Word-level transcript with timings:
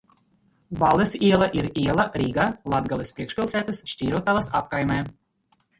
Valles 0.83 1.13
iela 1.27 1.49
ir 1.59 1.69
iela 1.83 2.07
Rīgā, 2.23 2.49
Latgales 2.75 3.17
priekšpilsētas 3.19 3.87
Šķirotavas 3.95 4.55
apkaimē. 4.63 5.03